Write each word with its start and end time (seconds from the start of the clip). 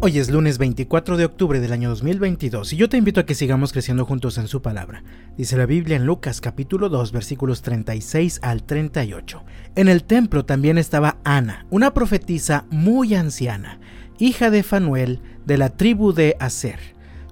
Hoy 0.00 0.16
es 0.20 0.30
lunes 0.30 0.58
24 0.58 1.16
de 1.16 1.24
octubre 1.24 1.58
del 1.58 1.72
año 1.72 1.88
2022 1.88 2.72
y 2.72 2.76
yo 2.76 2.88
te 2.88 2.96
invito 2.96 3.18
a 3.18 3.26
que 3.26 3.34
sigamos 3.34 3.72
creciendo 3.72 4.04
juntos 4.04 4.38
en 4.38 4.46
su 4.46 4.62
palabra. 4.62 5.02
Dice 5.36 5.56
la 5.56 5.66
Biblia 5.66 5.96
en 5.96 6.06
Lucas 6.06 6.40
capítulo 6.40 6.88
2 6.88 7.10
versículos 7.10 7.62
36 7.62 8.38
al 8.42 8.62
38. 8.62 9.42
En 9.74 9.88
el 9.88 10.04
templo 10.04 10.44
también 10.44 10.78
estaba 10.78 11.16
Ana, 11.24 11.66
una 11.70 11.94
profetisa 11.94 12.64
muy 12.70 13.16
anciana, 13.16 13.80
hija 14.20 14.50
de 14.50 14.62
Fanuel 14.62 15.20
de 15.46 15.58
la 15.58 15.70
tribu 15.70 16.12
de 16.12 16.36
Aser. 16.38 16.78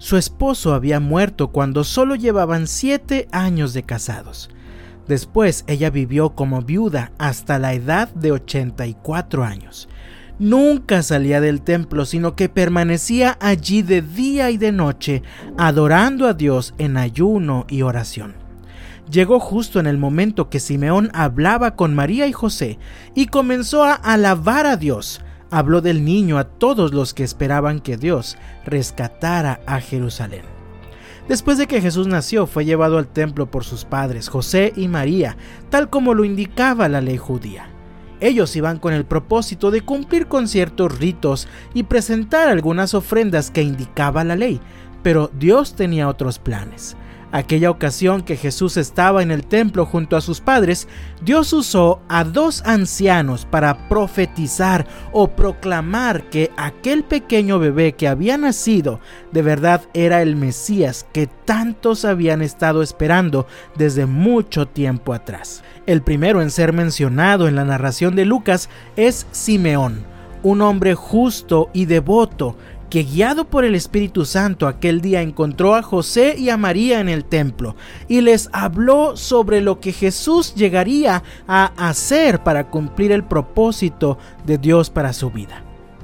Su 0.01 0.17
esposo 0.17 0.75
había 0.75 0.99
muerto 0.99 1.53
cuando 1.53 1.85
solo 1.85 2.17
llevaban 2.17 2.67
siete 2.67 3.29
años 3.31 3.75
de 3.75 3.85
casados. 3.85 4.51
Después 5.07 5.63
ella 5.69 5.91
vivió 5.91 6.31
como 6.31 6.63
viuda 6.63 7.13
hasta 7.17 7.61
la 7.61 7.75
edad 7.75 8.09
de 8.09 8.33
84 8.33 9.45
años 9.45 9.89
nunca 10.39 11.03
salía 11.03 11.41
del 11.41 11.63
templo, 11.63 12.05
sino 12.05 12.35
que 12.37 12.49
permanecía 12.49 13.37
allí 13.41 13.83
de 13.83 14.03
día 14.03 14.51
y 14.51 14.59
de 14.59 14.73
noche, 14.73 15.23
adorando 15.59 16.27
a 16.27 16.35
Dios 16.35 16.75
en 16.79 16.97
ayuno 16.97 17.67
y 17.69 17.83
oración. 17.83 18.35
Llegó 19.11 19.39
justo 19.39 19.79
en 19.79 19.87
el 19.87 19.99
momento 19.99 20.51
que 20.51 20.59
Simeón 20.59 21.11
hablaba 21.15 21.77
con 21.77 21.95
María 21.95 22.27
y 22.27 22.33
José 22.33 22.79
y 23.15 23.27
comenzó 23.27 23.85
a 23.85 23.93
alabar 23.93 24.67
a 24.67 24.77
Dios. 24.77 25.21
Habló 25.51 25.81
del 25.81 26.05
niño 26.05 26.39
a 26.39 26.45
todos 26.45 26.93
los 26.93 27.15
que 27.15 27.23
esperaban 27.23 27.79
que 27.79 27.97
Dios 27.97 28.37
rescatara 28.65 29.61
a 29.65 29.81
Jerusalén. 29.81 30.43
Después 31.29 31.59
de 31.59 31.67
que 31.67 31.81
Jesús 31.81 32.09
nació, 32.09 32.47
fue 32.47 32.65
llevado 32.65 32.99
al 32.99 33.09
templo 33.09 33.51
por 33.51 33.65
sus 33.65 33.85
padres, 33.85 34.29
José 34.29 34.73
y 34.77 34.89
María, 34.89 35.37
tal 35.71 35.89
como 35.89 36.15
lo 36.15 36.25
indicaba 36.25 36.89
la 36.89 37.01
ley 37.01 37.17
judía. 37.17 37.76
Ellos 38.21 38.55
iban 38.57 38.79
con 38.79 38.93
el 38.93 39.05
propósito 39.05 39.71
de 39.71 39.83
cumplir 39.83 40.27
con 40.27 40.49
ciertos 40.49 40.99
ritos 40.99 41.49
y 41.75 41.83
presentar 41.83 42.49
algunas 42.49 42.95
ofrendas 42.95 43.51
que 43.51 43.63
indicaba 43.63 44.25
la 44.25 44.37
ley, 44.37 44.61
pero 45.03 45.31
Dios 45.39 45.75
tenía 45.75 46.09
otros 46.09 46.39
planes. 46.39 46.97
Aquella 47.33 47.71
ocasión 47.71 48.23
que 48.23 48.37
Jesús 48.37 48.77
estaba 48.77 49.23
en 49.23 49.33
el 49.33 49.45
templo 49.45 49.85
junto 49.85 50.17
a 50.17 50.21
sus 50.21 50.41
padres, 50.41 50.87
Dios 51.23 51.53
usó 51.53 52.01
a 52.09 52.23
dos 52.23 52.63
ancianos 52.65 53.45
para 53.45 53.89
profetizar 53.89 54.87
o 55.13 55.29
proclamar 55.29 56.31
que 56.31 56.53
aquel 56.57 57.03
pequeño 57.03 57.59
bebé 57.59 57.95
que 57.95 58.07
había 58.07 58.39
nacido 58.39 59.01
de 59.33 59.43
verdad 59.43 59.83
era 59.93 60.23
el 60.23 60.37
Mesías 60.37 61.05
que 61.13 61.27
tantos 61.27 62.05
habían 62.05 62.43
estado 62.43 62.81
esperando 62.81 63.47
desde 63.77 64.07
mucho 64.07 64.67
tiempo 64.67 65.13
atrás. 65.13 65.65
El 65.87 66.03
primero 66.03 66.43
en 66.43 66.51
ser 66.51 66.73
mencionado 66.73 67.49
en 67.49 67.57
la 67.57 67.65
narración 67.65 68.15
de 68.15 68.25
Lucas 68.25 68.69
es 68.97 69.27
Simeón, 69.33 70.05
un 70.43 70.63
hombre 70.63 70.95
justo 70.95 71.71
y 71.73 71.87
devoto 71.87 72.57
que 72.91 73.03
guiado 73.03 73.49
por 73.49 73.65
el 73.65 73.75
Espíritu 73.75 74.25
Santo 74.25 74.69
aquel 74.69 75.01
día 75.01 75.23
encontró 75.23 75.75
a 75.75 75.83
José 75.83 76.37
y 76.39 76.51
a 76.51 76.57
María 76.57 77.01
en 77.01 77.09
el 77.09 77.25
templo 77.25 77.77
y 78.09 78.21
les 78.21 78.49
habló 78.53 79.17
sobre 79.17 79.61
lo 79.61 79.81
que 79.81 79.93
Jesús 79.93 80.55
llegaría 80.55 81.23
a 81.49 81.73
hacer 81.89 82.43
para 82.43 82.69
cumplir 82.69 83.13
el 83.13 83.25
propósito 83.25 84.19
de 84.45 84.59
Dios 84.59 84.91
para 84.91 85.13
su 85.13 85.31
vida. 85.31 85.63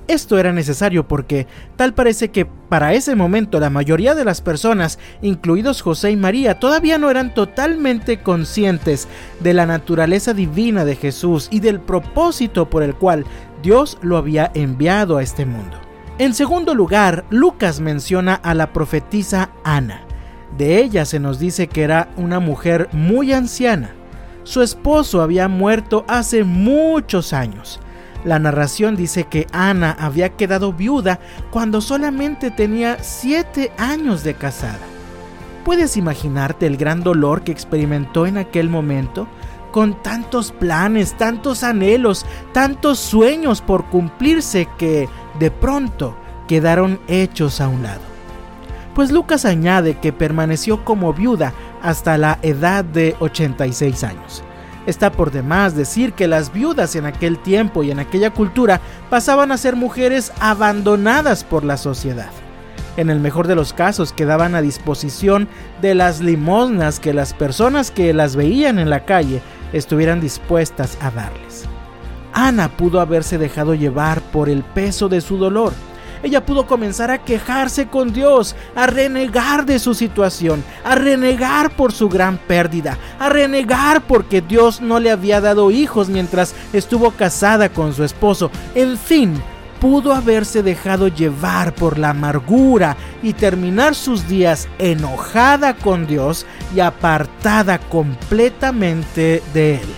Esto 0.08 0.38
era 0.38 0.52
necesario 0.52 1.06
porque 1.06 1.46
tal 1.76 1.94
parece 1.94 2.30
que 2.30 2.44
para 2.44 2.92
ese 2.92 3.14
momento 3.14 3.60
la 3.60 3.70
mayoría 3.70 4.14
de 4.14 4.24
las 4.24 4.40
personas, 4.40 4.98
incluidos 5.22 5.80
José 5.80 6.10
y 6.10 6.16
María, 6.16 6.58
todavía 6.58 6.98
no 6.98 7.08
eran 7.08 7.32
totalmente 7.32 8.20
conscientes 8.20 9.06
de 9.40 9.54
la 9.54 9.64
naturaleza 9.64 10.34
divina 10.34 10.84
de 10.84 10.96
Jesús 10.96 11.48
y 11.50 11.60
del 11.60 11.80
propósito 11.80 12.68
por 12.68 12.82
el 12.82 12.94
cual 12.94 13.24
Dios 13.62 13.96
lo 14.02 14.16
había 14.16 14.50
enviado 14.54 15.18
a 15.18 15.22
este 15.22 15.46
mundo. 15.46 15.91
En 16.22 16.34
segundo 16.34 16.76
lugar, 16.76 17.24
Lucas 17.30 17.80
menciona 17.80 18.36
a 18.36 18.54
la 18.54 18.72
profetisa 18.72 19.50
Ana. 19.64 20.02
De 20.56 20.78
ella 20.78 21.04
se 21.04 21.18
nos 21.18 21.40
dice 21.40 21.66
que 21.66 21.82
era 21.82 22.10
una 22.16 22.38
mujer 22.38 22.88
muy 22.92 23.32
anciana. 23.32 23.90
Su 24.44 24.62
esposo 24.62 25.20
había 25.20 25.48
muerto 25.48 26.04
hace 26.06 26.44
muchos 26.44 27.32
años. 27.32 27.80
La 28.24 28.38
narración 28.38 28.94
dice 28.94 29.24
que 29.24 29.48
Ana 29.50 29.96
había 29.98 30.28
quedado 30.28 30.72
viuda 30.72 31.18
cuando 31.50 31.80
solamente 31.80 32.52
tenía 32.52 32.98
siete 33.02 33.72
años 33.76 34.22
de 34.22 34.34
casada. 34.34 34.78
¿Puedes 35.64 35.96
imaginarte 35.96 36.68
el 36.68 36.76
gran 36.76 37.02
dolor 37.02 37.42
que 37.42 37.50
experimentó 37.50 38.26
en 38.26 38.38
aquel 38.38 38.68
momento? 38.68 39.26
Con 39.72 40.00
tantos 40.02 40.52
planes, 40.52 41.16
tantos 41.16 41.64
anhelos, 41.64 42.24
tantos 42.52 43.00
sueños 43.00 43.60
por 43.60 43.86
cumplirse 43.86 44.68
que 44.78 45.08
de 45.40 45.50
pronto 45.50 46.14
quedaron 46.46 47.00
hechos 47.08 47.60
a 47.60 47.68
un 47.68 47.82
lado. 47.82 48.02
Pues 48.94 49.10
Lucas 49.10 49.46
añade 49.46 49.98
que 49.98 50.12
permaneció 50.12 50.84
como 50.84 51.14
viuda 51.14 51.54
hasta 51.82 52.18
la 52.18 52.38
edad 52.42 52.84
de 52.84 53.16
86 53.20 54.04
años. 54.04 54.44
Está 54.86 55.12
por 55.12 55.30
demás 55.30 55.76
decir 55.76 56.12
que 56.12 56.26
las 56.26 56.52
viudas 56.52 56.96
en 56.96 57.06
aquel 57.06 57.38
tiempo 57.38 57.82
y 57.82 57.90
en 57.90 58.00
aquella 58.00 58.30
cultura 58.30 58.80
pasaban 59.08 59.52
a 59.52 59.56
ser 59.56 59.76
mujeres 59.76 60.32
abandonadas 60.40 61.44
por 61.44 61.64
la 61.64 61.76
sociedad. 61.76 62.30
En 62.96 63.08
el 63.08 63.20
mejor 63.20 63.46
de 63.46 63.54
los 63.54 63.72
casos 63.72 64.12
quedaban 64.12 64.54
a 64.54 64.60
disposición 64.60 65.48
de 65.80 65.94
las 65.94 66.20
limosnas 66.20 67.00
que 67.00 67.14
las 67.14 67.32
personas 67.32 67.90
que 67.90 68.12
las 68.12 68.36
veían 68.36 68.78
en 68.78 68.90
la 68.90 69.06
calle 69.06 69.40
estuvieran 69.72 70.20
dispuestas 70.20 70.98
a 71.00 71.10
darles. 71.10 71.64
Ana 72.32 72.68
pudo 72.76 73.00
haberse 73.00 73.38
dejado 73.38 73.74
llevar 73.74 74.20
por 74.20 74.48
el 74.48 74.62
peso 74.62 75.08
de 75.08 75.20
su 75.20 75.36
dolor. 75.36 75.72
Ella 76.22 76.46
pudo 76.46 76.66
comenzar 76.66 77.10
a 77.10 77.18
quejarse 77.18 77.88
con 77.88 78.12
Dios, 78.12 78.54
a 78.76 78.86
renegar 78.86 79.66
de 79.66 79.80
su 79.80 79.92
situación, 79.92 80.62
a 80.84 80.94
renegar 80.94 81.74
por 81.74 81.92
su 81.92 82.08
gran 82.08 82.38
pérdida, 82.38 82.96
a 83.18 83.28
renegar 83.28 84.02
porque 84.02 84.40
Dios 84.40 84.80
no 84.80 85.00
le 85.00 85.10
había 85.10 85.40
dado 85.40 85.72
hijos 85.72 86.08
mientras 86.08 86.54
estuvo 86.72 87.10
casada 87.10 87.70
con 87.70 87.92
su 87.92 88.04
esposo. 88.04 88.52
En 88.76 88.96
fin, 88.96 89.34
pudo 89.82 90.14
haberse 90.14 90.62
dejado 90.62 91.08
llevar 91.08 91.74
por 91.74 91.98
la 91.98 92.10
amargura 92.10 92.96
y 93.20 93.32
terminar 93.32 93.96
sus 93.96 94.28
días 94.28 94.68
enojada 94.78 95.74
con 95.74 96.06
Dios 96.06 96.46
y 96.72 96.78
apartada 96.78 97.80
completamente 97.80 99.42
de 99.52 99.74
Él. 99.74 99.88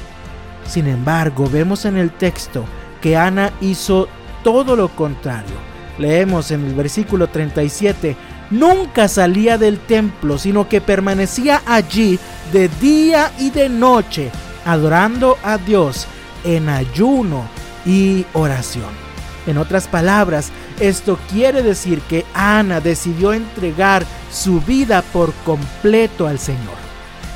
Sin 0.66 0.86
embargo, 0.86 1.50
vemos 1.50 1.84
en 1.84 1.98
el 1.98 2.10
texto 2.12 2.64
que 3.02 3.14
Ana 3.14 3.52
hizo 3.60 4.08
todo 4.42 4.74
lo 4.74 4.88
contrario. 4.88 5.56
Leemos 5.98 6.50
en 6.50 6.64
el 6.64 6.74
versículo 6.74 7.26
37, 7.26 8.16
nunca 8.52 9.06
salía 9.06 9.58
del 9.58 9.80
templo, 9.80 10.38
sino 10.38 10.66
que 10.66 10.80
permanecía 10.80 11.60
allí 11.66 12.18
de 12.54 12.70
día 12.80 13.32
y 13.38 13.50
de 13.50 13.68
noche, 13.68 14.30
adorando 14.64 15.36
a 15.44 15.58
Dios 15.58 16.06
en 16.42 16.70
ayuno 16.70 17.44
y 17.84 18.24
oración. 18.32 19.13
En 19.46 19.58
otras 19.58 19.88
palabras, 19.88 20.50
esto 20.80 21.18
quiere 21.30 21.62
decir 21.62 22.00
que 22.02 22.24
Ana 22.34 22.80
decidió 22.80 23.32
entregar 23.32 24.04
su 24.32 24.60
vida 24.60 25.02
por 25.12 25.32
completo 25.44 26.26
al 26.26 26.38
Señor. 26.38 26.74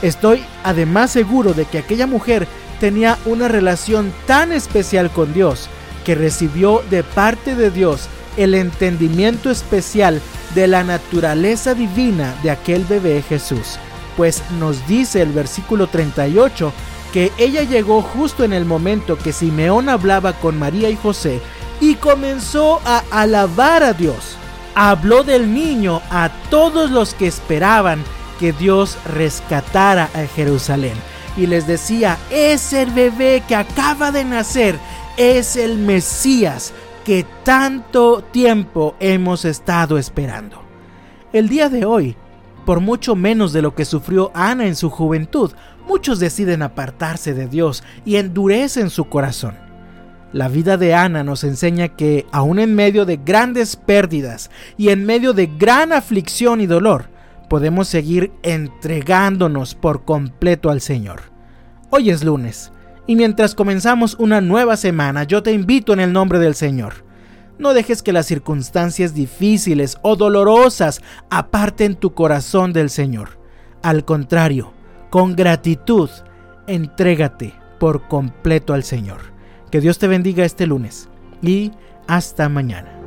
Estoy 0.02 0.44
además 0.64 1.10
seguro 1.10 1.54
de 1.54 1.64
que 1.64 1.78
aquella 1.78 2.06
mujer 2.06 2.46
tenía 2.80 3.18
una 3.24 3.48
relación 3.48 4.12
tan 4.26 4.52
especial 4.52 5.10
con 5.10 5.34
Dios 5.34 5.68
que 6.04 6.14
recibió 6.14 6.82
de 6.88 7.02
parte 7.02 7.54
de 7.54 7.70
Dios 7.70 8.08
el 8.36 8.54
entendimiento 8.54 9.50
especial 9.50 10.20
de 10.54 10.68
la 10.68 10.84
naturaleza 10.84 11.74
divina 11.74 12.34
de 12.42 12.50
aquel 12.50 12.84
bebé 12.84 13.22
Jesús. 13.28 13.78
Pues 14.16 14.42
nos 14.58 14.86
dice 14.86 15.20
el 15.20 15.32
versículo 15.32 15.88
38 15.88 16.72
que 17.12 17.32
ella 17.38 17.62
llegó 17.62 18.02
justo 18.02 18.44
en 18.44 18.52
el 18.52 18.64
momento 18.64 19.18
que 19.18 19.32
Simeón 19.32 19.88
hablaba 19.88 20.34
con 20.34 20.58
María 20.58 20.90
y 20.90 20.96
José 20.96 21.40
y 21.80 21.94
comenzó 21.96 22.80
a 22.84 23.02
alabar 23.10 23.82
a 23.82 23.92
Dios. 23.92 24.36
Habló 24.74 25.24
del 25.24 25.52
niño 25.52 26.00
a 26.10 26.30
todos 26.50 26.90
los 26.90 27.14
que 27.14 27.26
esperaban 27.26 28.02
que 28.38 28.52
Dios 28.52 28.96
rescatara 29.04 30.08
a 30.14 30.26
Jerusalén 30.26 30.94
y 31.38 31.46
les 31.46 31.66
decía, 31.66 32.18
es 32.30 32.72
el 32.72 32.90
bebé 32.90 33.42
que 33.46 33.54
acaba 33.54 34.10
de 34.10 34.24
nacer, 34.24 34.76
es 35.16 35.56
el 35.56 35.78
Mesías 35.78 36.72
que 37.04 37.24
tanto 37.44 38.22
tiempo 38.22 38.96
hemos 38.98 39.44
estado 39.44 39.98
esperando. 39.98 40.62
El 41.32 41.48
día 41.48 41.68
de 41.68 41.84
hoy, 41.84 42.16
por 42.66 42.80
mucho 42.80 43.14
menos 43.14 43.52
de 43.52 43.62
lo 43.62 43.74
que 43.74 43.84
sufrió 43.84 44.30
Ana 44.34 44.66
en 44.66 44.74
su 44.76 44.90
juventud, 44.90 45.52
muchos 45.86 46.18
deciden 46.18 46.62
apartarse 46.62 47.34
de 47.34 47.46
Dios 47.46 47.84
y 48.04 48.16
endurecen 48.16 48.90
su 48.90 49.08
corazón. 49.08 49.67
La 50.32 50.48
vida 50.48 50.76
de 50.76 50.94
Ana 50.94 51.24
nos 51.24 51.42
enseña 51.42 51.88
que, 51.88 52.26
aun 52.32 52.58
en 52.58 52.74
medio 52.74 53.06
de 53.06 53.16
grandes 53.16 53.76
pérdidas 53.76 54.50
y 54.76 54.90
en 54.90 55.06
medio 55.06 55.32
de 55.32 55.46
gran 55.46 55.90
aflicción 55.90 56.60
y 56.60 56.66
dolor, 56.66 57.06
podemos 57.48 57.88
seguir 57.88 58.30
entregándonos 58.42 59.74
por 59.74 60.04
completo 60.04 60.68
al 60.68 60.82
Señor. 60.82 61.22
Hoy 61.88 62.10
es 62.10 62.24
lunes, 62.24 62.72
y 63.06 63.16
mientras 63.16 63.54
comenzamos 63.54 64.16
una 64.18 64.42
nueva 64.42 64.76
semana, 64.76 65.24
yo 65.24 65.42
te 65.42 65.52
invito 65.52 65.94
en 65.94 66.00
el 66.00 66.12
nombre 66.12 66.38
del 66.38 66.54
Señor. 66.54 67.06
No 67.58 67.72
dejes 67.72 68.02
que 68.02 68.12
las 68.12 68.26
circunstancias 68.26 69.14
difíciles 69.14 69.96
o 70.02 70.14
dolorosas 70.14 71.00
aparten 71.30 71.94
tu 71.94 72.12
corazón 72.12 72.74
del 72.74 72.90
Señor. 72.90 73.38
Al 73.82 74.04
contrario, 74.04 74.74
con 75.08 75.34
gratitud, 75.34 76.10
entrégate 76.66 77.54
por 77.80 78.08
completo 78.08 78.74
al 78.74 78.84
Señor. 78.84 79.37
Que 79.70 79.80
Dios 79.80 79.98
te 79.98 80.08
bendiga 80.08 80.44
este 80.44 80.66
lunes 80.66 81.08
y 81.42 81.72
hasta 82.06 82.48
mañana. 82.48 82.97